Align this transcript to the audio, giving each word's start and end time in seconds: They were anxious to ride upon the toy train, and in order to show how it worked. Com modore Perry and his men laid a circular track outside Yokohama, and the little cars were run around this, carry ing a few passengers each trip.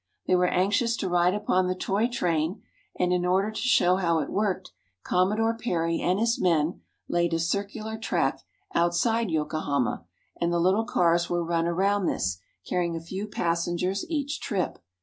They 0.25 0.33
were 0.35 0.47
anxious 0.47 0.97
to 0.97 1.07
ride 1.07 1.35
upon 1.35 1.67
the 1.67 1.75
toy 1.75 2.07
train, 2.07 2.63
and 2.97 3.13
in 3.13 3.23
order 3.23 3.51
to 3.51 3.61
show 3.61 3.97
how 3.97 4.17
it 4.17 4.31
worked. 4.31 4.71
Com 5.03 5.29
modore 5.29 5.53
Perry 5.61 5.99
and 6.01 6.17
his 6.19 6.41
men 6.41 6.81
laid 7.07 7.35
a 7.35 7.39
circular 7.39 7.99
track 7.99 8.39
outside 8.73 9.29
Yokohama, 9.29 10.03
and 10.37 10.51
the 10.51 10.57
little 10.59 10.85
cars 10.85 11.29
were 11.29 11.45
run 11.45 11.67
around 11.67 12.07
this, 12.07 12.39
carry 12.67 12.87
ing 12.87 12.95
a 12.95 12.99
few 12.99 13.27
passengers 13.27 14.03
each 14.09 14.39
trip. 14.41 14.79